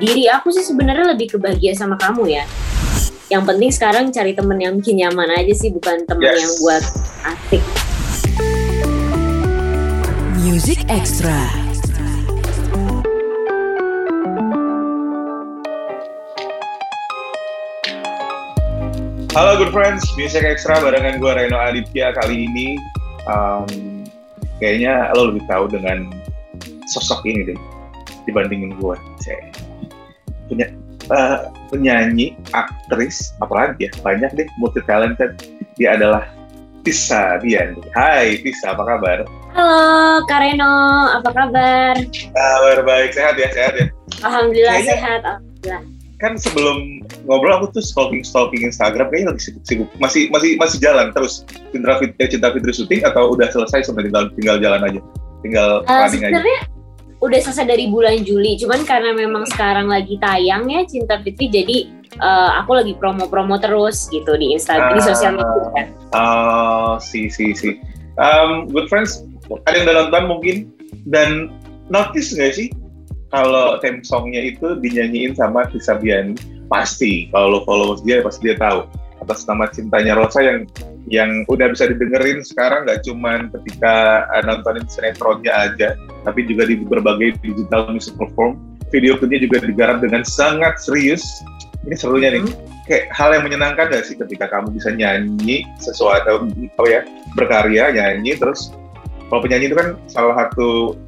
[0.00, 2.44] diri aku sih sebenarnya lebih kebahagia sama kamu ya.
[3.28, 6.40] Yang penting sekarang cari temen yang bikin nyaman aja sih, bukan temen Yes.
[6.40, 6.84] yang buat
[7.36, 7.62] asik.
[10.40, 11.36] Music Extra.
[19.30, 22.74] Halo good friends, Music Extra barengan gue Reno Aditya kali ini
[23.30, 24.02] um,
[24.58, 26.10] kayaknya lo lebih tahu dengan
[26.90, 27.58] sosok ini deh
[28.26, 28.96] dibandingin gue.
[29.22, 29.38] Saya
[30.50, 30.66] punya
[31.08, 35.38] uh, penyanyi, aktris, apalagi ya banyak deh multi talented.
[35.78, 36.26] Dia adalah
[36.82, 37.78] Tisa Dian.
[37.94, 39.18] Hai Tisa, apa kabar?
[39.50, 40.74] Halo Kak Reno,
[41.14, 41.94] apa kabar?
[42.34, 43.86] Kabar baik, sehat ya, sehat ya.
[44.26, 45.20] Alhamdulillah Kayaknya- sehat.
[45.22, 45.82] Alhamdulillah.
[46.20, 49.88] Kan sebelum ngobrol aku tuh stalking stalking Instagram kayaknya lagi sibuk-sibuk.
[49.96, 54.28] Masih masih masih jalan terus Cinta Fitri, Cinta Fitri syuting atau udah selesai sudah tinggal
[54.36, 55.00] tinggal jalan aja,
[55.40, 56.36] tinggal Eh, running aja.
[56.36, 56.60] sebenarnya
[57.20, 61.78] udah selesai dari bulan Juli, cuman karena memang sekarang lagi tayang ya Cinta Fitri, jadi
[62.16, 65.08] eh, aku lagi promo-promo terus gitu di Instagram, di Ah.
[65.12, 65.82] sosial media.
[66.16, 67.76] Oh, si si si.
[68.18, 69.22] Um, good friends,
[69.68, 70.56] ada yang udah nonton mungkin
[71.08, 71.54] dan
[71.88, 72.68] notice nggak sih
[73.30, 76.34] kalau theme songnya itu dinyanyiin sama Tisa Biani?
[76.66, 78.84] Pasti kalau lo follow dia pasti dia tahu
[79.22, 80.66] atas nama cintanya Rosa yang
[81.08, 86.76] yang udah bisa didengerin sekarang nggak cuman ketika uh, nontonin sinetronnya aja, tapi juga di
[86.80, 88.60] berbagai digital music platform.
[88.90, 91.22] Video klipnya juga digarap dengan sangat serius.
[91.86, 92.44] Ini serunya nih
[92.90, 97.00] kayak hal yang menyenangkan gak sih ketika kamu bisa nyanyi sesuatu apa ya
[97.38, 98.74] berkarya nyanyi terus
[99.30, 100.98] kalau penyanyi itu kan salah satu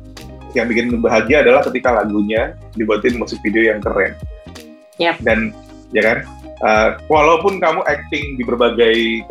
[0.55, 4.15] yang bikin bahagia adalah ketika lagunya dibuatin musik video yang keren
[5.03, 5.19] Yap.
[5.27, 5.51] dan
[5.91, 6.19] ya kan
[6.63, 9.27] uh, walaupun kamu acting di berbagai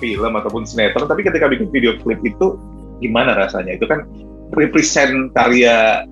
[0.00, 2.56] film ataupun sinetron tapi ketika bikin video klip itu
[2.98, 3.76] gimana rasanya?
[3.76, 4.08] Itu kan
[4.56, 6.08] represent karya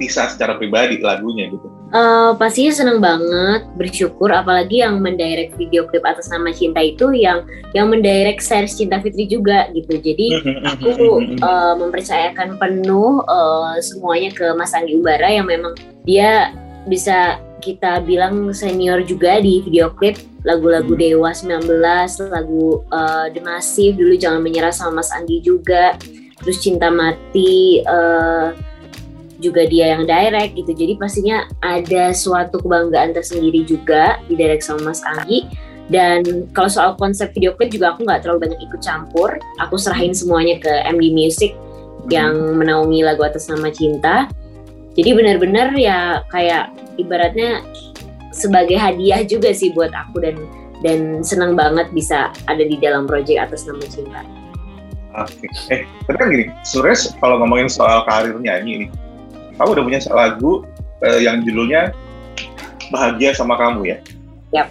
[0.00, 1.68] Tisa secara pribadi lagunya gitu.
[1.92, 4.32] Eh, pastinya seneng banget, bersyukur.
[4.32, 7.44] Apalagi yang mendirect video klip atas nama cinta itu yang
[7.76, 10.00] yang mendirect series Cinta Fitri juga gitu.
[10.00, 15.76] Jadi aku eh, mempercayakan penuh eh, semuanya ke Mas Anggi Umbara yang memang
[16.08, 16.56] dia
[16.88, 21.00] bisa kita bilang senior juga di video klip lagu-lagu Hmm.
[21.00, 25.94] Dewa 19, lagu eh, The Massive dulu jangan menyerah sama Mas Anggi juga,
[26.42, 28.48] terus Cinta Mati eh,
[29.42, 30.70] juga dia yang direct gitu.
[30.70, 35.50] Jadi pastinya ada suatu kebanggaan tersendiri juga di direct sama Mas Anggi.
[35.90, 39.36] Dan kalau soal konsep video klip juga aku nggak terlalu banyak ikut campur.
[39.58, 41.52] Aku serahin semuanya ke MD Music
[42.08, 44.30] yang menaungi lagu atas nama cinta.
[44.94, 47.60] Jadi benar-benar ya kayak ibaratnya
[48.32, 50.36] sebagai hadiah juga sih buat aku dan
[50.82, 54.26] dan senang banget bisa ada di dalam proyek atas nama cinta.
[55.12, 55.46] Oke.
[55.68, 58.90] Eh, tapi kan gini, sebenarnya kalau ngomongin soal karir nyanyi nih,
[59.60, 60.52] kamu udah punya lagu
[61.04, 61.92] eh, yang judulnya
[62.90, 63.96] Bahagia sama Kamu ya?
[64.52, 64.68] Yap.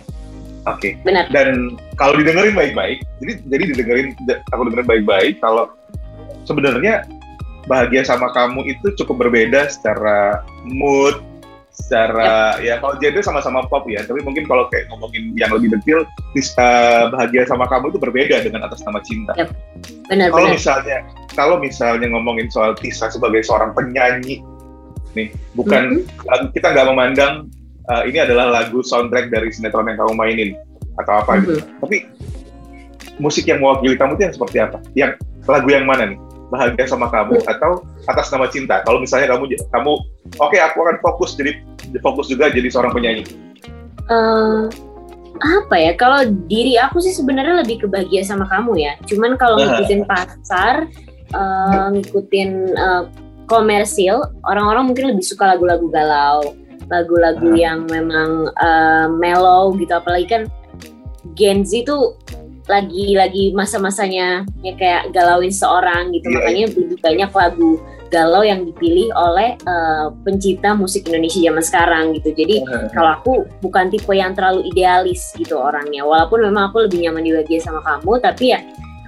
[0.69, 0.97] Oke.
[1.01, 1.29] Benar.
[1.33, 4.07] Dan kalau didengerin baik-baik, jadi jadi didengerin,
[4.53, 5.69] aku dengerin baik-baik, kalau
[6.45, 7.05] sebenarnya
[7.69, 11.21] Bahagia sama Kamu itu cukup berbeda secara mood,
[11.71, 12.83] secara ya.
[12.83, 16.03] kalau genre sama-sama pop ya, tapi mungkin kalau kayak ngomongin yang lebih detail,
[16.35, 16.67] bisa
[17.15, 19.31] Bahagia sama Kamu itu berbeda dengan atas nama cinta.
[19.33, 19.51] kalau
[20.11, 20.51] Benar-benar.
[20.51, 20.97] misalnya
[21.31, 24.43] kalau misalnya ngomongin soal Tisa sebagai seorang penyanyi
[25.15, 27.33] nih bukan lagu- kita nggak memandang
[27.91, 30.49] uh, ini adalah lagu soundtrack dari sinetron yang kamu mainin
[30.99, 31.63] atau apa gitu.
[31.83, 31.97] Tapi
[33.19, 34.77] musik yang mewakili kamu itu yang seperti apa?
[34.95, 35.11] Yang
[35.47, 36.19] lagu yang mana nih
[36.51, 38.83] bahagia sama kamu atau atas nama cinta.
[38.83, 39.91] Kalau misalnya kamu kamu
[40.37, 41.63] oke aku akan fokus jadi
[42.03, 43.23] fokus juga jadi seorang penyanyi.
[44.11, 44.63] Eh,
[45.41, 45.95] apa ya?
[45.95, 48.93] Kalau diri aku sih sebenarnya lebih kebahagia sama kamu ya.
[49.07, 50.91] Cuman kalau ngikutin pasar
[51.31, 53.03] eh, ngikutin eh,
[53.47, 56.55] komersil orang-orang mungkin lebih suka lagu-lagu galau
[56.91, 57.71] lagu-lagu Ah.
[57.71, 59.95] yang memang eh, mellow gitu.
[59.95, 60.43] Apalagi kan
[61.39, 62.19] Gen Z tuh
[62.69, 66.29] lagi lagi masa-masanya ya kayak galauin seorang gitu.
[66.29, 67.71] Iya, makanya lebih banyak lagu
[68.11, 72.29] galau yang dipilih oleh eh, pencipta musik Indonesia zaman sekarang gitu.
[72.35, 72.55] Jadi
[72.91, 73.31] kalau aku
[73.63, 76.03] bukan tipe yang terlalu idealis gitu orangnya.
[76.03, 78.59] Walaupun memang aku lebih nyaman di bahagia sama kamu tapi ya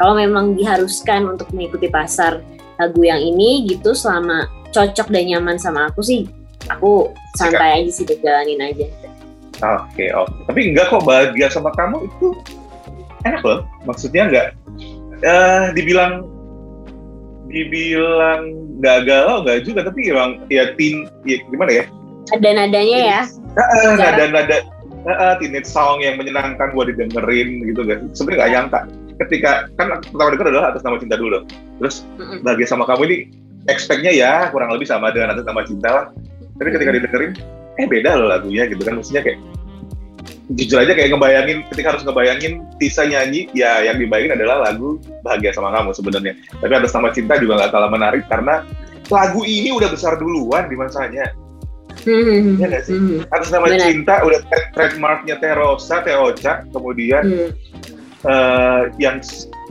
[0.01, 2.42] kalau memang diharuskan untuk mengikuti pasar
[2.81, 6.25] lagu yang ini gitu selama cocok dan nyaman sama aku sih
[6.66, 8.88] aku santai aja sih jalanin aja.
[9.63, 10.33] Oke, oke.
[10.50, 12.28] Tapi enggak kok bahagia sama kamu itu
[13.24, 13.66] enak loh.
[13.88, 14.48] Maksudnya enggak
[15.24, 16.28] eh dibilang
[17.48, 18.52] dibilang
[18.84, 21.84] nggak galau nggak juga tapi emang ya tin ya gimana ya
[22.34, 23.22] ada nadanya ya
[23.56, 23.96] Jarang.
[24.00, 24.58] nada nada
[25.08, 28.80] uh, teenage song yang menyenangkan buat didengerin gitu kan sebenarnya nggak nyangka
[29.24, 31.46] ketika kan pertama denger adalah atas nama cinta dulu
[31.80, 32.42] terus Mm-mm.
[32.42, 33.18] bahagia sama kamu ini
[33.69, 36.06] expect-nya ya kurang lebih sama dengan atas nama cinta lah
[36.58, 37.31] tapi ketika didengerin
[37.80, 39.40] eh beda loh lagunya gitu kan maksudnya kayak
[40.51, 45.56] jujur aja kayak ngebayangin ketika harus ngebayangin Tisa nyanyi ya yang dibayangin adalah lagu bahagia
[45.56, 48.68] sama kamu sebenarnya tapi atas nama cinta juga nggak kalah menarik karena
[49.07, 51.31] lagu ini udah besar duluan di masanya
[52.04, 52.98] Hmm, Iya nggak sih?
[52.98, 53.86] hmm, atas nama Benar.
[53.86, 57.50] cinta udah tra- trademarknya Teh Rosa, Teh Ocha, kemudian hmm.
[58.28, 59.22] eh, yang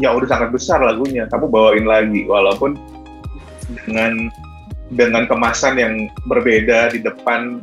[0.00, 2.78] ya udah sangat besar lagunya, kamu bawain lagi walaupun
[3.84, 4.30] dengan
[4.94, 5.94] dengan kemasan yang
[6.30, 7.60] berbeda di depan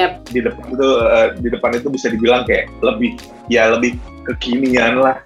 [0.00, 0.24] Yap.
[0.32, 3.12] di depan itu eh, di depan itu bisa dibilang kayak lebih
[3.52, 5.20] ya lebih kekinian lah.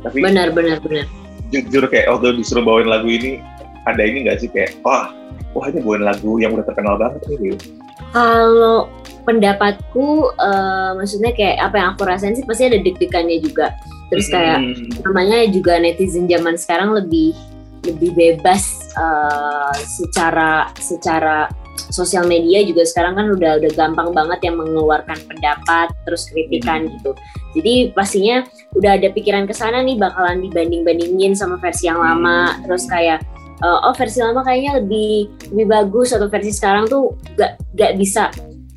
[0.00, 1.04] Tapi benar benar benar
[1.48, 3.40] jujur kayak waktu disuruh bawain lagu ini
[3.88, 5.08] ada ini nggak sih kayak wah
[5.56, 7.56] wah ini bawain lagu yang udah terkenal banget nih.
[7.56, 7.80] gitu.
[8.12, 8.88] Kalau
[9.28, 13.76] pendapatku, eh, maksudnya kayak apa yang aku rasain sih pasti ada deg-degannya juga.
[14.08, 14.88] Terus kayak Hmm.
[15.04, 17.36] namanya juga netizen zaman sekarang lebih
[17.84, 24.58] lebih bebas eh, secara secara sosial media juga sekarang kan udah udah gampang banget yang
[24.58, 27.14] mengeluarkan pendapat terus kritikan gitu.
[27.54, 28.44] Jadi pastinya
[28.74, 33.22] udah ada pikiran ke sana nih bakalan dibanding-bandingin sama versi yang lama terus kayak
[33.62, 38.28] eh, oh versi lama kayaknya lebih lebih bagus atau versi sekarang tuh gak gak bisa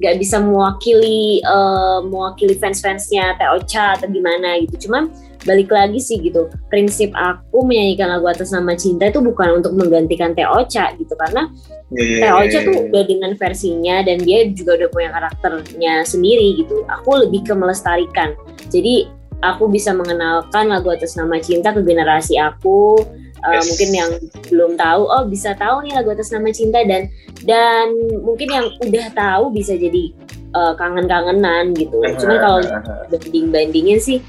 [0.01, 4.88] gak bisa mewakili eh, mewakili fans-fansnya Teh Ocha atau gimana gitu.
[4.88, 5.09] Cuman
[5.45, 6.49] balik lagi sih gitu.
[6.69, 11.49] Prinsip aku menyanyikan lagu atas nama cinta itu bukan untuk menggantikan Teh Ocha gitu karena
[11.91, 12.83] Iya, iya, Teh Ocha iya, tuh iya.
[12.88, 16.85] udah dengan versinya dan dia juga udah punya karakternya sendiri gitu.
[16.88, 18.38] Aku lebih ke melestarikan.
[18.71, 19.09] Jadi
[19.41, 23.01] aku bisa mengenalkan lagu atas nama cinta ke generasi aku.
[23.41, 23.73] Uh, Yes.
[23.73, 24.11] mungkin yang
[24.53, 27.09] belum tahu, oh bisa tahu nih lagu atas nama cinta dan
[27.41, 27.89] dan
[28.21, 30.13] mungkin yang udah tahu bisa jadi
[30.53, 32.05] uh, kangen-kangenan gitu.
[32.21, 32.59] Cuman kalau
[33.09, 34.21] banding bandingin sih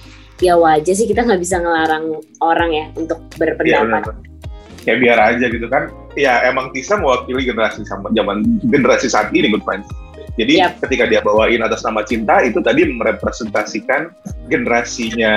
[0.43, 3.87] ya wajar sih kita nggak bisa ngelarang orang ya untuk Iya, berpendapat.
[3.87, 4.15] benar.
[4.83, 5.83] Kayak biar aja gitu kan.
[6.19, 9.87] Ya emang Tisa mewakili generasi sama zaman generasi saat ini good friends.
[10.35, 10.83] Jadi Yap.
[10.83, 14.11] ketika dia bawain atas nama cinta itu tadi merepresentasikan
[14.51, 15.35] generasinya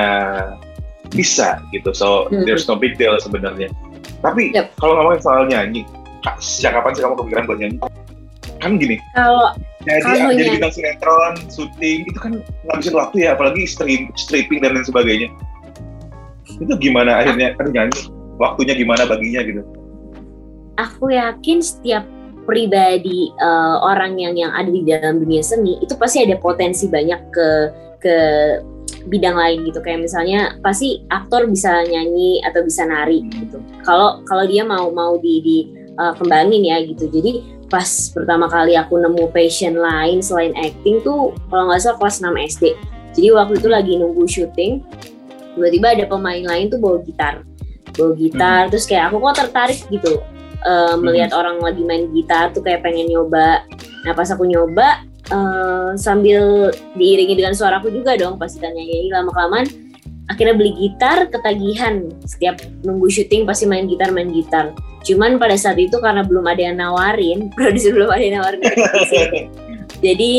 [1.12, 1.94] bisa gitu.
[1.94, 2.42] So Hmm.
[2.44, 3.70] there's no big deal sebenarnya.
[4.20, 4.74] Tapi Yap.
[4.76, 5.86] kalau ngomongin soal nyanyi,
[6.26, 7.78] Kak, sejak kapan sih kamu kepikiran buat nyanyi?
[8.64, 9.54] Kan gini, Kalau
[9.86, 14.86] jadi jadi bintang sinetron, syuting itu kan ngabisin waktu ya, apalagi stream, stripping dan lain
[14.88, 15.30] sebagainya.
[16.58, 18.10] Itu gimana akhirnya kan nyanyi?
[18.42, 19.62] Waktunya gimana baginya gitu?
[20.80, 22.04] aku yakin setiap
[22.46, 27.22] pribadi eh, orang yang yang ada di dalam dunia seni itu pasti ada potensi banyak
[27.34, 27.50] ke
[28.04, 28.16] ke
[29.10, 34.46] bidang lain gitu kayak misalnya pasti aktor bisa nyanyi atau bisa nari gitu kalau kalau
[34.46, 35.58] dia mau mau di di
[35.98, 41.34] eh, kembangin ya gitu jadi pas pertama kali aku nemu passion lain selain acting tuh
[41.50, 42.64] kalau nggak salah kelas 6 SD
[43.16, 44.84] jadi waktu itu lagi nunggu syuting
[45.56, 47.42] tiba-tiba ada pemain lain tuh bawa gitar.
[47.96, 50.20] Bawa gitar terus kayak aku kok tertarik gitu
[50.68, 53.64] eh, melihat orang lagi main gitar tuh kayak pengen nyoba.
[54.04, 59.32] Nah pas aku nyoba eh, sambil diiringi dengan suaraku juga dong pas kita nyanyi lama
[59.32, 59.66] kelamaan
[60.26, 64.74] akhirnya beli gitar ketagihan setiap nunggu syuting pasti main gitar main gitar
[65.06, 68.62] cuman pada saat itu karena belum ada yang nawarin produser belum ada yang nawarin
[70.02, 70.32] jadi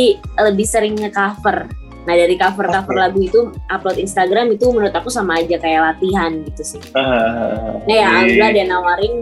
[0.50, 1.70] lebih sering nge-cover
[2.06, 3.02] nah dari cover-cover Oke.
[3.02, 7.94] lagu itu upload Instagram itu menurut aku sama aja kayak latihan gitu sih Ah, nah
[7.94, 9.14] ya alhamdulillah ada yang nawarin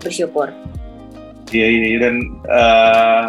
[0.00, 0.48] bersyukur
[1.52, 1.98] Iya, iya, iya.
[2.00, 2.14] dan
[2.48, 3.24] eh,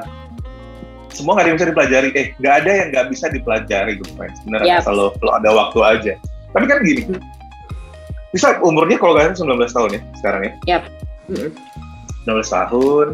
[1.12, 2.09] semua nggak ada yang bisa dipelajari.
[2.15, 3.94] Eh, nggak ada yang nggak bisa dipelajari.
[4.47, 4.80] Bener, Yap.
[4.81, 6.13] asal lo, lo ada waktu aja.
[6.54, 7.22] Tapi kan gini, Hmm.
[8.33, 10.52] bisa umurnya kalau nggak salah 19 tahun ya sekarang ya.
[10.78, 10.83] Yap.
[11.30, 11.52] Mm-mm.
[12.26, 13.07] 19 tahun,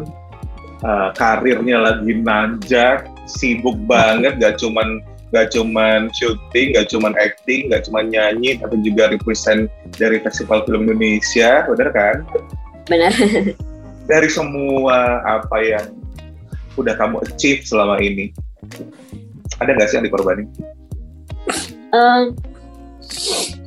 [0.84, 7.86] eh, karirnya lagi nanjak, sibuk banget, gak cuman gak cuman syuting, gak cuman acting, gak
[7.86, 12.16] cuman nyanyi, tapi juga represent dari Festival Film Indonesia, bener kan?
[12.90, 13.14] benar
[14.10, 15.86] Dari semua apa yang
[16.74, 18.34] udah kamu achieve selama ini,
[19.62, 20.50] ada nggak sih yang dikorbanin?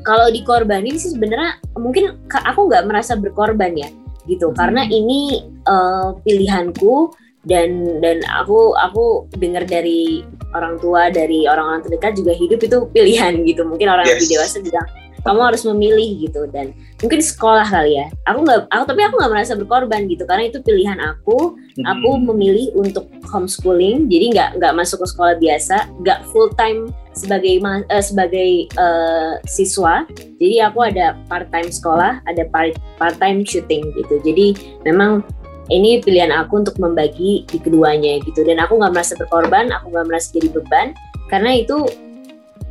[0.04, 3.90] Kalau dikorbanin sih sebenarnya mungkin aku nggak merasa berkorban ya
[4.24, 4.58] gitu Hmm.
[4.58, 7.12] karena ini eh, pilihanku
[7.44, 10.24] dan dan aku aku dengar dari
[10.56, 14.24] orang tua dari orang-orang terdekat juga hidup itu pilihan gitu mungkin orang yang Yes.
[14.24, 14.88] lebih dewasa bilang
[15.24, 16.46] kamu harus memilih gitu.
[16.52, 18.08] Dan mungkin sekolah kali ya.
[18.28, 20.28] Aku nggak aku tapi aku nggak merasa berkorban gitu.
[20.28, 21.56] Karena itu pilihan aku.
[21.84, 22.30] Aku Hmm.
[22.30, 24.12] memilih untuk homeschooling.
[24.12, 25.90] Jadi nggak nggak masuk ke sekolah biasa.
[26.04, 30.06] Nggak full time sebagai eh, sebagai eh, siswa.
[30.38, 34.20] Jadi aku ada part time sekolah ada part part time syuting gitu.
[34.22, 35.24] Jadi memang
[35.72, 38.44] ini pilihan aku untuk membagi di keduanya gitu.
[38.44, 40.92] Dan aku nggak merasa berkorban aku nggak merasa jadi beban.
[41.32, 41.88] Karena itu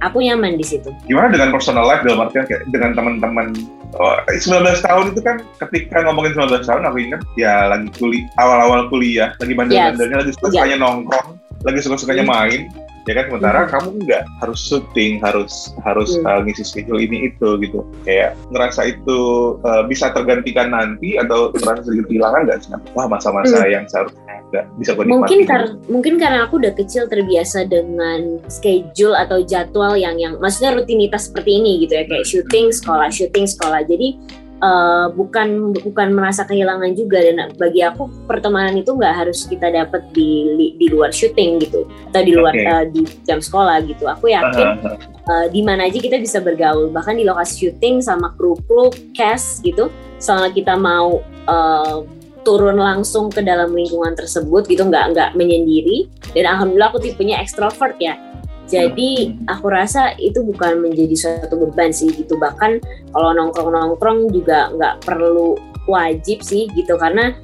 [0.02, 0.90] aku nyaman di situ.
[1.06, 3.54] Gimana dengan personal life dalam artian kayak dengan teman-teman
[3.96, 5.36] oh, 19 tahun itu kan
[5.68, 10.76] ketika ngomongin 19 tahun aku ingat ya lagi kuliah awal-awal kuliah lagi bandel-bandelnya lagi suka-sukanya
[10.80, 11.28] nongkrong
[11.62, 12.68] lagi suka-sukanya main
[13.08, 16.28] ya kan sementara kamu enggak harus syuting harus harus Hmm.
[16.28, 17.82] uh, ngisi schedule ini itu gitu.
[18.04, 19.18] Kayak ngerasa itu
[19.64, 24.64] uh, bisa tergantikan nanti atau ngerasa sedikit kehilangan nggak sih wah masa-masa yang seharusnya nggak
[24.76, 30.20] bisa gue mungkin kar mungkin karena aku udah kecil terbiasa dengan schedule atau jadwal yang
[30.20, 32.04] yang maksudnya rutinitas seperti ini gitu ya.
[32.04, 33.80] Kayak syuting sekolah syuting sekolah.
[33.88, 34.20] Jadi
[34.62, 37.18] eh, bukan bukan merasa kehilangan juga.
[37.20, 40.46] Dan bagi aku pertemanan itu nggak harus kita dapat di
[40.78, 41.84] di luar syuting gitu.
[42.10, 42.64] Atau di luar Oke.
[42.64, 44.06] eh, di jam sekolah gitu.
[44.06, 44.68] Aku yakin
[45.12, 46.88] eh, di mana aja kita bisa bergaul.
[46.94, 49.90] Bahkan di lokasi syuting sama kru kru cast gitu.
[50.22, 51.98] Selama kita mau eh,
[52.42, 54.86] turun langsung ke dalam lingkungan tersebut gitu.
[54.86, 56.06] Nggak nggak menyendiri.
[56.32, 58.31] Dan alhamdulillah aku tipenya ekstrovert ya
[58.70, 62.38] jadi aku rasa itu bukan menjadi suatu beban sih gitu.
[62.38, 65.58] Bahkan kalau nongkrong nongkrong juga nggak perlu
[65.90, 66.94] wajib sih gitu.
[66.94, 67.34] Karena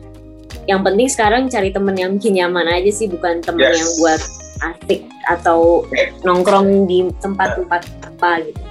[0.71, 3.77] yang penting sekarang cari temen yang bikin nyaman aja sih bukan temen Yes.
[3.77, 4.21] yang buat
[4.59, 5.87] asik atau
[6.25, 8.63] nongkrong di tempat-tempat apa gitu.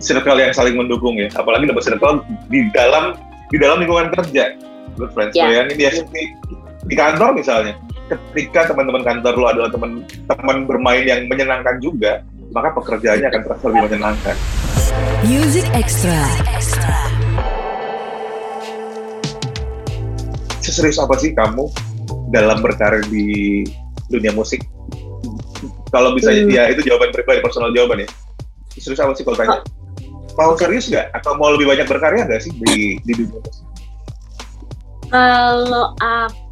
[0.00, 1.30] Circle yang saling mendukung ya.
[1.38, 3.14] Apalagi dapat circle di dalam
[3.52, 4.58] di dalam lingkungan kerja.
[4.94, 5.34] Good friends.
[5.34, 6.22] Bayangin dia di,
[6.86, 12.20] di kantor misalnya ketika teman-teman kantor lu adalah teman teman bermain yang menyenangkan juga
[12.52, 14.36] maka pekerjaannya akan terasa lebih menyenangkan.
[15.26, 16.22] Music Extra.
[20.64, 21.68] seserius apa sih kamu
[22.32, 23.62] dalam berkarir di
[24.08, 24.64] dunia musik?
[25.92, 26.48] Kalau bisa Hmm.
[26.48, 28.08] ya itu jawaban pribadi personal jawaban ya.
[28.80, 29.60] Serius apa sih kalau tanya?
[30.34, 31.14] Mau serius nggak?
[31.14, 33.64] Atau mau lebih banyak berkarya nggak sih di di dunia musik?
[35.12, 36.43] Kalau aku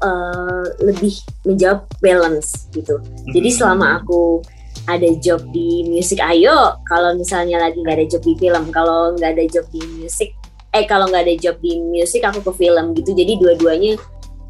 [0.00, 2.98] eh, lebih menjawab balance gitu.
[3.30, 3.58] Jadi Hmm.
[3.58, 4.40] selama aku
[4.88, 6.74] ada job di musik, ayo.
[6.90, 10.34] Kalau misalnya lagi nggak ada job di film, kalau nggak ada job di musik,
[10.74, 13.12] eh kalau nggak ada job di musik aku ke film gitu.
[13.14, 13.94] Jadi dua-duanya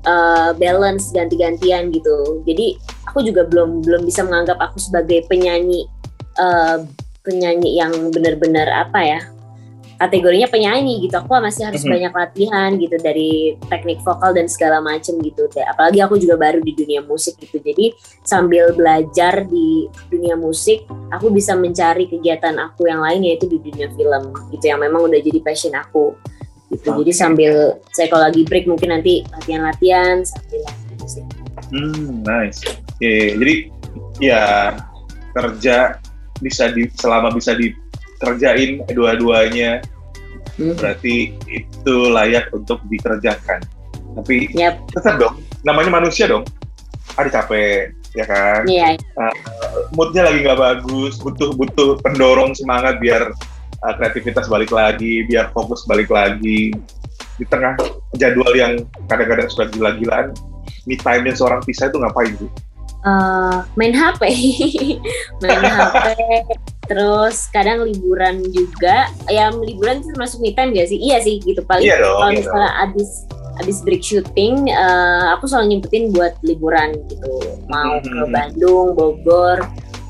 [0.03, 2.43] eh, balance ganti-gantian gitu.
[2.49, 5.85] Jadi aku juga belum belum bisa menganggap aku sebagai penyanyi
[6.41, 6.79] eh,
[7.23, 9.21] penyanyi yang benar-benar apa ya
[10.03, 11.95] kategorinya penyanyi gitu aku masih harus Mhm.
[11.95, 16.75] banyak latihan gitu dari teknik vokal dan segala macem gitu apalagi aku juga baru di
[16.75, 17.95] dunia musik gitu jadi
[18.27, 20.83] sambil belajar di dunia musik
[21.15, 25.23] aku bisa mencari kegiatan aku yang lain yaitu di dunia film gitu yang memang udah
[25.23, 26.19] jadi passion aku
[26.75, 27.07] gitu Oke.
[27.07, 27.53] jadi sambil
[27.95, 31.25] saya kalau lagi break mungkin nanti latihan-latihan sambil gitu sih
[31.73, 32.61] Hmm, nice.
[32.69, 33.55] Oke, jadi
[34.21, 34.45] ya
[35.33, 35.97] kerja
[36.37, 37.57] bisa di selama bisa
[38.23, 39.83] dikerjain dua-duanya
[40.61, 40.77] Hmm.
[40.77, 43.65] berarti itu layak untuk dikerjakan.
[44.21, 46.45] Tapi Yap, tetap dong, namanya manusia dong.
[47.17, 48.61] Ada capek, ya kan?
[48.69, 49.01] iya.
[49.97, 53.33] Moodnya lagi nggak bagus, butuh butuh pendorong semangat biar
[53.81, 56.77] uh, kreativitas balik lagi, biar fokus balik lagi.
[57.41, 57.81] Di tengah
[58.21, 60.37] jadwal yang kadang-kadang sudah gila-gilaan,
[60.85, 62.51] me time-nya seorang Tisa itu ngapain sih?
[63.03, 64.23] Eh, main HP,
[65.43, 66.07] main HP,
[66.87, 69.11] terus kadang liburan juga.
[69.31, 70.99] Ya liburan itu termasuk me time gak sih?
[70.99, 71.87] Iya sih, gitu paling.
[71.87, 72.19] Iya dong.
[72.19, 73.11] Kalau iya misalnya abis
[73.61, 77.33] abis break syuting, eh, aku selalu nyempetin buat liburan gitu.
[77.69, 78.33] Mau ke Mhm.
[78.33, 79.59] Bandung, Bogor,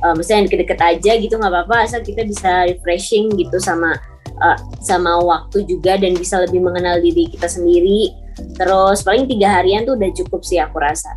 [0.02, 1.76] eh, misalnya yang deket-deket aja gitu nggak apa-apa.
[1.84, 3.98] Asal kita bisa refreshing gitu sama
[4.42, 8.10] eh, sama waktu juga dan bisa lebih mengenal diri kita sendiri.
[8.56, 11.12] Terus paling tiga harian tuh udah cukup sih aku rasa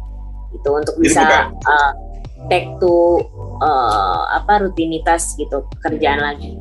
[0.56, 1.92] gitu untuk bisa uh,
[2.48, 3.20] back to
[3.62, 6.58] uh, apa rutinitas gitu kerjaan lagi.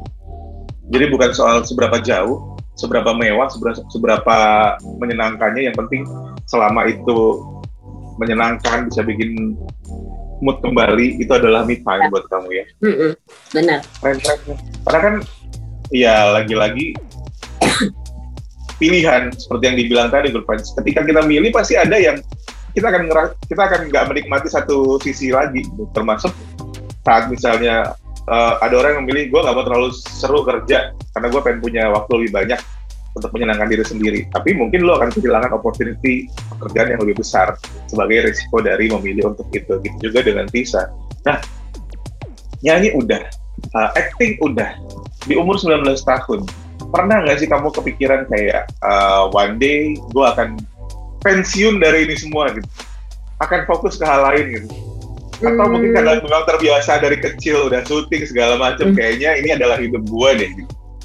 [0.93, 4.37] Jadi bukan soal seberapa jauh, seberapa mewah, seberapa, seberapa
[5.01, 5.73] menyenangkannya.
[5.73, 6.03] Yang penting
[6.45, 7.41] selama itu
[8.21, 9.57] menyenangkan, bisa bikin
[10.45, 12.65] mood kembali, itu adalah me time buat kamu ya.
[12.85, 13.11] Mm-mm,
[13.55, 13.81] benar.
[14.03, 14.59] Keren, keren.
[14.85, 15.15] Karena kan,
[15.89, 16.93] ya lagi-lagi
[18.77, 20.75] pilihan seperti yang dibilang tadi, good friends.
[20.77, 22.21] Ketika kita milih pasti ada yang
[22.75, 23.07] kita akan
[23.47, 25.87] kita akan nggak menikmati satu sisi lagi, gitu.
[25.95, 26.35] termasuk
[27.05, 27.93] saat misalnya
[28.27, 31.83] eh, ada orang yang memilih gue nggak mau terlalu seru kerja karena gue pengen punya
[31.93, 32.61] waktu lebih banyak
[33.15, 34.21] untuk menyenangkan diri sendiri.
[34.35, 37.55] Tapi mungkin lo akan kehilangan opportunity pekerjaan yang lebih besar
[37.87, 39.79] sebagai risiko dari memilih untuk itu.
[39.81, 40.91] Gitu juga dengan Tisa.
[41.23, 41.39] Nah,
[42.67, 43.23] nyanyi udah,
[43.79, 44.75] uh, acting udah,
[45.31, 46.43] di umur 19 tahun.
[46.91, 50.59] Pernah nggak sih kamu kepikiran kayak uh, one day gue akan
[51.23, 52.67] pensiun dari ini semua gitu?
[53.39, 54.94] Akan fokus ke hal lain gitu?
[55.43, 55.97] Atau mungkin Hmm.
[55.99, 58.97] karena memang terbiasa dari kecil udah syuting segala macam, Hmm.
[58.97, 60.51] kayaknya ini adalah hidup gue deh.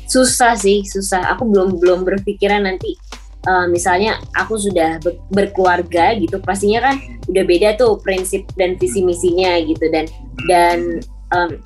[0.09, 2.97] Susah sih susah aku belum belum berpikiran nanti
[3.45, 6.95] uh, misalnya aku sudah ber- berkeluarga gitu pastinya kan
[7.29, 10.09] udah beda tuh prinsip dan visi misinya gitu dan
[10.49, 10.99] dan
[11.31, 11.61] um,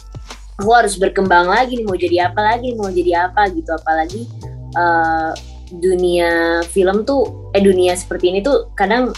[0.60, 4.28] aku harus berkembang lagi nih mau jadi apa lagi mau jadi apa gitu apalagi
[4.76, 5.32] uh,
[5.74, 9.10] dunia film tuh eh dunia seperti ini tuh kadang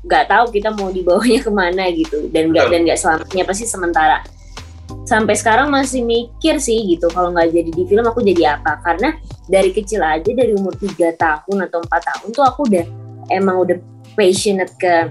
[0.00, 4.18] nggak tahu kita mau dibawanya ke mana gitu dan nggak dan nggak selamanya pasti sementara
[5.04, 9.14] sampai sekarang masih mikir sih gitu kalau nggak jadi di film aku jadi apa karena
[9.44, 12.84] dari kecil aja dari umur tiga tahun atau empat tahun tuh aku udah
[13.28, 13.76] emang udah
[14.14, 15.10] passionate ke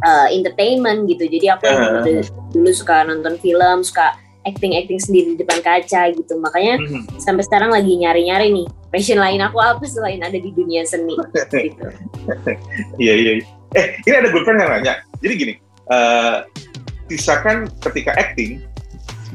[0.00, 2.02] uh, entertainment gitu jadi aku Ah.
[2.02, 7.18] udah dulu suka nonton film suka acting acting sendiri di depan kaca gitu makanya Mhm.
[7.18, 11.14] sampai sekarang lagi nyari-nyari nih passion lain aku apa selain ada di dunia seni
[11.54, 11.86] gitu.
[12.96, 13.32] Iya iya.
[13.76, 14.94] Eh ini ada good friend yang nanya.
[15.22, 15.54] Jadi gini,
[15.90, 16.36] eh
[17.06, 18.62] Tisa kan ketika acting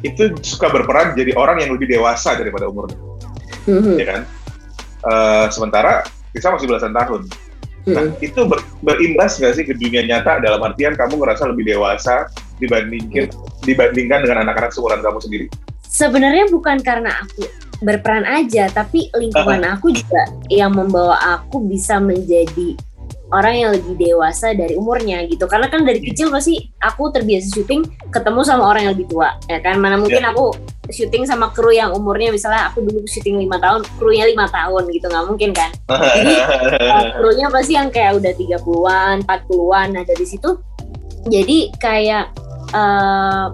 [0.03, 2.95] itu suka berperan jadi orang yang lebih dewasa daripada umurnya,
[3.67, 4.21] Mhm, ya kan?
[5.05, 6.03] Eh sementara
[6.35, 7.27] Tisa masih belasan tahun.
[7.85, 8.17] Nah mhm.
[8.17, 12.25] itu ber- berimbas nggak sih ke dunia nyata dalam artian kamu ngerasa lebih dewasa
[12.57, 13.29] dibandingkan
[13.63, 15.45] dibandingkan dengan anak-anak seumuran kamu sendiri?
[15.85, 17.47] Sebenarnya bukan karena aku
[17.83, 22.75] berperan aja, tapi lingkungan aku juga yang membawa aku bisa menjadi
[23.35, 25.45] orang yang lebih dewasa dari umurnya gitu.
[25.45, 29.59] Karena kan dari kecil pasti aku terbiasa syuting ketemu sama orang yang lebih tua, ya
[29.59, 29.75] kan?
[29.77, 30.55] Mana mungkin aku
[30.87, 35.05] syuting sama kru yang umurnya misalnya aku dulu syuting lima tahun, krunya lima tahun gitu
[35.11, 35.69] nggak mungkin kan?
[35.91, 39.87] Uh, krunya pasti yang kayak udah 30-an, 40-an.
[39.91, 40.49] Nah, dari situ
[41.25, 42.25] jadi kayak
[42.69, 43.47] eh,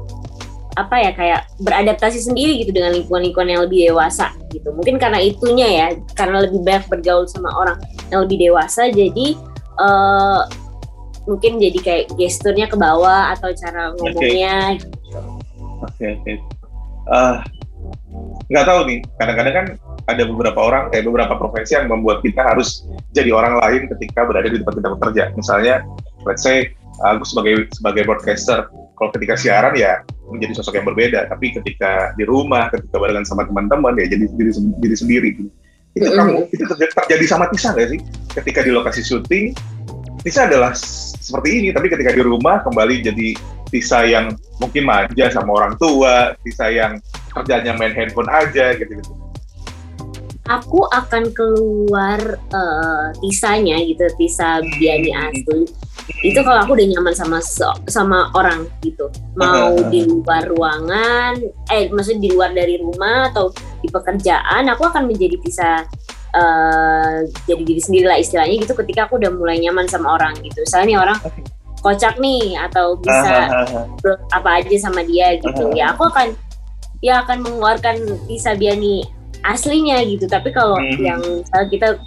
[0.71, 4.71] apa ya kayak beradaptasi sendiri gitu dengan lingkungan-lingkungan yang lebih dewasa gitu.
[4.71, 9.35] Mungkin karena itunya ya, karena lebih banyak bergaul sama orang yang lebih dewasa jadi
[9.81, 10.41] eh,
[11.25, 14.77] mungkin jadi kayak gesturnya ke bawah atau cara ngomongnya
[15.81, 16.33] Oke oke.
[17.09, 17.41] Ah,
[18.53, 18.99] nggak tahu nih.
[19.17, 19.65] Kadang-kadang kan
[20.05, 22.85] ada beberapa orang, kayak beberapa profesi yang membuat kita harus
[23.17, 25.23] jadi orang lain ketika berada di tempat kita bekerja.
[25.33, 25.75] Misalnya,
[26.29, 26.69] let's say
[27.01, 31.25] aku sebagai sebagai broadcaster, kalau ketika siaran ya menjadi sosok yang berbeda.
[31.27, 35.27] Tapi ketika di rumah, ketika barengan sama teman-teman ya jadi diri, diri sendiri.
[35.33, 35.49] Gitu.
[35.91, 37.99] Itu kamu itu terjadi, sama Tisa nggak sih?
[38.31, 39.51] Ketika di lokasi syuting,
[40.23, 43.27] Tisa adalah seperti ini, tapi ketika di rumah kembali jadi
[43.71, 46.99] Tisa yang mungkin manja sama orang tua, Tisa yang
[47.31, 49.15] kerjanya main handphone aja gitu-gitu.
[50.51, 55.63] aku akan keluar eh, tisanya gitu tisa Biani asli
[56.21, 57.37] itu kalau aku udah nyaman sama
[57.85, 59.09] sama orang gitu.
[59.33, 61.37] Mau di luar ruangan
[61.69, 65.85] eh maksudnya di luar dari rumah atau di pekerjaan aku akan menjadi bisa
[66.31, 70.61] eh, jadi diri sendiri lah istilahnya gitu ketika aku udah mulai nyaman sama orang gitu.
[70.61, 71.17] Misalnya nih orang
[71.81, 73.49] kocak nih atau bisa
[74.05, 76.37] bro- apa aja sama dia gitu ya aku akan
[77.01, 77.97] ya akan mengeluarkan
[78.29, 79.01] Tisa Biani
[79.41, 80.29] aslinya gitu.
[80.29, 81.01] Tapi kalau Mhm.
[81.01, 81.21] yang
[81.67, 81.97] kita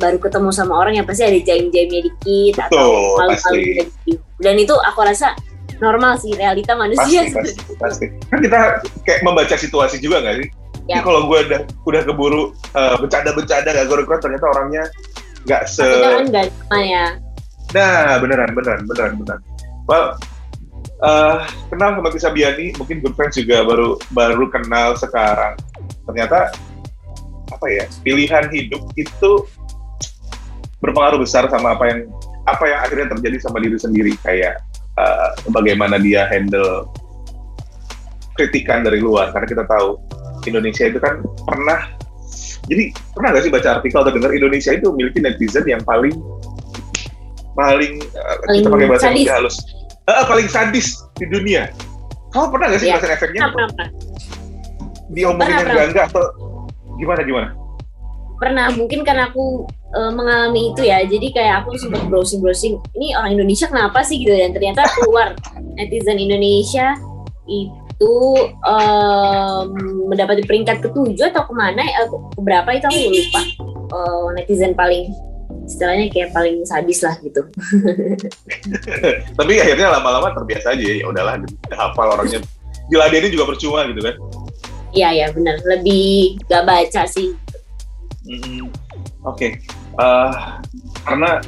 [0.00, 3.60] baru ketemu sama orang yang pasti ada jaim-jaimnya dikit atau Betul, malu-malu pasti.
[3.60, 4.18] dikit.
[4.40, 5.28] dan itu aku rasa
[5.82, 8.06] normal sih realita manusia pasti, pasti, pasti.
[8.32, 8.60] Kan kita
[9.04, 10.48] kayak membaca situasi juga nggak sih?
[10.82, 11.04] Jadi Yap.
[11.06, 12.42] kalau gue udah udah keburu
[12.74, 14.84] eh, bercanda-bercanda gak goreng ternyata orangnya
[15.46, 16.50] nggak se kan enggak
[16.82, 17.06] ya
[17.72, 19.40] Nah, beneran, beneran, beneran, beneran.
[19.88, 20.06] Well,
[21.00, 21.36] eh,
[21.72, 25.56] kenal sama Tisa Biani, mungkin good friends juga baru baru kenal sekarang.
[26.04, 26.52] Ternyata
[27.48, 29.30] apa ya pilihan hidup itu
[30.82, 32.00] berpengaruh besar sama apa yang
[32.50, 34.12] apa yang akhirnya terjadi sama diri sendiri.
[34.20, 34.60] Kayak
[34.98, 36.90] eh, bagaimana dia handle
[38.34, 39.30] kritikan dari luar.
[39.30, 39.96] Karena kita tahu
[40.44, 41.86] Indonesia itu kan pernah
[42.66, 46.14] jadi pernah nggak sih baca artikel atau dengar Indonesia itu memiliki netizen yang paling
[47.58, 49.14] paling eh, kita Paling pakai bahasa sadis.
[49.14, 49.56] Indonesia halus.
[50.02, 50.86] Eh, paling sadis
[51.18, 51.70] di dunia.
[52.32, 53.40] Kamu pernah nggak sih ngerasain efeknya?
[53.50, 53.88] Pernah pernah.
[55.12, 56.24] Diomongin yang Pernah, enggak atau
[56.96, 57.48] gimana gimana?
[58.40, 61.04] Pernah mungkin karena aku eh, mengalami itu ya.
[61.04, 64.20] Jadi kayak aku sempat browsing browsing ini orang Indonesia kenapa sih?
[64.20, 64.32] gitu.
[64.32, 65.36] Dan ternyata keluar
[65.78, 66.96] netizen Indonesia
[67.46, 68.14] itu
[68.48, 69.66] em,
[70.10, 73.42] mendapati peringkat ketujuh atau ke mana eh, keberapa itu aku lupa.
[73.92, 75.12] Eh, netizen paling
[75.66, 77.46] istilahnya kayak paling sadis lah gitu.
[79.38, 82.40] Tapi akhirnya lama-lama terbiasa aja ya udahlah udah hafal orangnya.
[82.90, 84.14] Diladenin juga percuma gitu kan?
[84.92, 85.56] Iya ya benar.
[85.64, 87.32] Lebih gak baca sih.
[88.22, 88.70] Mm,
[89.22, 89.58] Oke,
[89.92, 90.32] Eh,
[91.04, 91.42] karena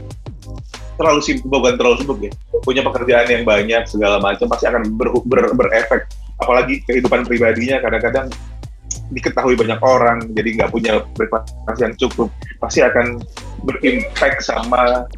[0.94, 5.10] terlalu sibuk, bukan terlalu sibuk ya, punya pekerjaan yang banyak segala macam pasti akan ber,
[5.24, 6.06] ber- berefek.
[6.38, 8.28] Apalagi kehidupan pribadinya kadang-kadang
[9.10, 12.28] diketahui banyak orang, jadi nggak punya privasi yang cukup,
[12.62, 13.22] pasti akan
[13.64, 15.08] berimpact sama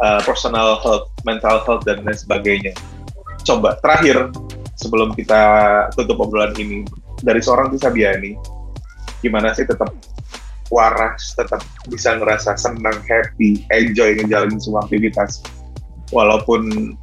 [0.00, 2.72] uh, personal health, mental health dan lain sebagainya.
[3.44, 4.32] Coba terakhir
[4.78, 5.40] sebelum kita
[5.92, 6.86] tutup obrolan ini
[7.20, 8.38] dari seorang Tisa Biani,
[9.20, 9.90] gimana sih tetap
[10.68, 15.40] waras, tetap bisa ngerasa senang, happy, enjoy ngejalanin semua aktivitas.
[16.12, 16.94] Walaupun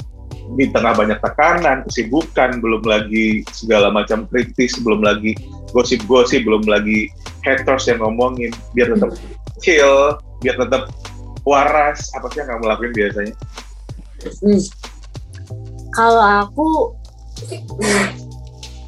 [0.54, 5.34] di tengah banyak tekanan, kesibukan, belum lagi segala macam kritis, belum lagi
[5.74, 7.10] gosip-gosip, belum lagi
[7.42, 9.12] haters yang ngomongin, biar tetap
[9.62, 10.94] chill, biar tetap
[11.46, 12.14] waras.
[12.14, 13.34] Apa sih yang kamu lakuin biasanya?
[14.42, 14.62] Hmm.
[15.94, 16.68] Kalau aku
[17.50, 18.06] hmm,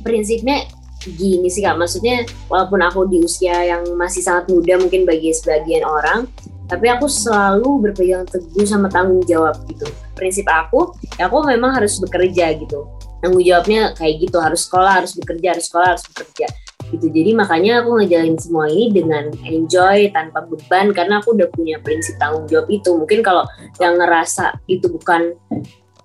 [0.06, 0.70] prinsipnya
[1.16, 5.88] gini sih kak, maksudnya walaupun aku di usia yang masih sangat muda mungkin bagi sebagian
[5.88, 6.28] orang,
[6.68, 9.88] tapi aku selalu berpegang teguh sama tanggung jawab gitu.
[10.18, 12.90] Prinsip aku, ya aku memang harus bekerja gitu.
[13.24, 16.48] Tanggung jawabnya kayak gitu, harus sekolah, harus bekerja, harus sekolah, harus bekerja
[16.92, 17.08] gitu.
[17.12, 22.16] Jadi makanya aku ngejalanin semua ini dengan enjoy tanpa beban karena aku udah punya prinsip
[22.20, 22.96] tanggung jawab itu.
[22.96, 23.44] Mungkin kalau
[23.80, 25.36] yang ngerasa itu bukan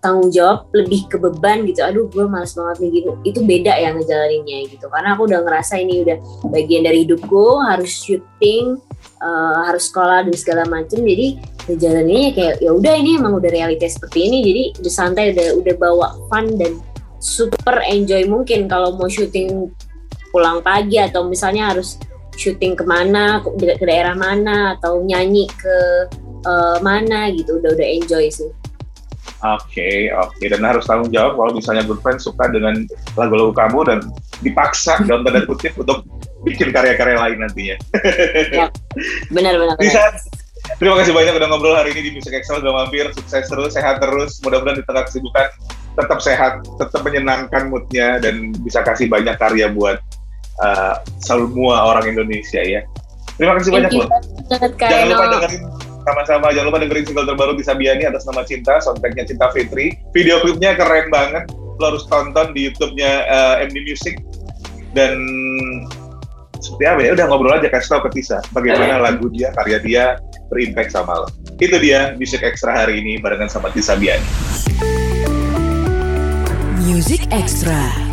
[0.02, 1.80] tanggung jawab lebih ke beban gitu.
[1.86, 3.10] Aduh gue males banget nih gitu.
[3.22, 4.90] Itu beda ya ngejalaninnya gitu.
[4.90, 6.18] Karena aku udah ngerasa ini udah
[6.50, 8.82] bagian dari hidupku harus syuting
[9.22, 11.06] uh, harus sekolah dan segala macem.
[11.06, 11.38] Jadi
[11.70, 14.38] ngejalaninnya kayak ya udah ini emang udah realitas seperti ini.
[14.42, 16.82] Jadi udah santai udah udah bawa fun dan
[17.22, 18.66] super enjoy mungkin.
[18.66, 19.70] Kalau mau syuting
[20.34, 21.94] pulang pagi atau misalnya harus
[22.34, 25.76] syuting ke mana ke, ke daerah mana atau nyanyi ke
[26.42, 27.62] uh, mana gitu.
[27.62, 28.50] Udah udah enjoy sih.
[29.42, 30.38] Oke, okay, oke.
[30.38, 30.46] Okay.
[30.54, 32.86] Dan harus tanggung jawab kalau misalnya good friend suka dengan
[33.18, 33.98] lagu-lagu kamu dan
[34.38, 36.06] dipaksa dalam tanda kutip untuk
[36.46, 37.76] bikin karya-karya lain nantinya.
[38.54, 38.70] ya,
[39.34, 39.74] benar benar.
[39.82, 39.98] Bisa.
[40.78, 43.10] Terima kasih banyak udah ngobrol hari ini di Music Excel udah mampir.
[43.18, 44.38] Sukses terus, sehat terus.
[44.46, 45.50] Mudah-mudahan di tengah kesibukan
[45.98, 49.98] tetap sehat, tetap menyenangkan moodnya dan bisa kasih banyak karya buat
[50.62, 52.86] uh, semua orang Indonesia ya.
[53.34, 54.08] Terima kasih banyak loh.
[54.78, 59.24] Jangan lupa dengerin sama-sama jangan lupa dengerin single terbaru di Sabiani atas nama Cinta, soundtracknya
[59.26, 59.94] Cinta Fitri.
[60.10, 64.18] Video klipnya keren banget, lo harus tonton di YouTube-nya uh, MD Music.
[64.92, 65.16] Dan
[66.60, 70.04] seperti apa ya, udah ngobrol aja kasih tau ke Tisa bagaimana lagu dia, karya dia
[70.52, 71.28] berimpact sama lo.
[71.58, 74.26] Itu dia Music Extra hari ini barengan sama Tisa Biani.
[76.82, 78.11] Music Extra.